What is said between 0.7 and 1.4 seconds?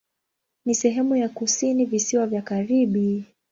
sehemu ya